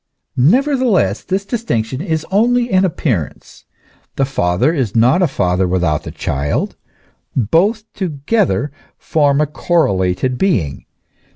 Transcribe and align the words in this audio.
Nevertheless 0.35 1.21
this 1.23 1.45
distinction 1.45 2.01
is 2.01 2.25
only 2.31 2.71
an 2.71 2.85
appearance. 2.85 3.65
The 4.15 4.25
father 4.25 4.73
is 4.73 4.95
not 4.95 5.21
a 5.21 5.27
father 5.27 5.67
without 5.67 6.05
the 6.05 6.11
child; 6.11 6.75
both 7.35 7.83
together 7.93 8.71
form 8.97 9.41
a 9.41 9.45
cor 9.45 9.83
related 9.85 10.39
being. 10.39 10.87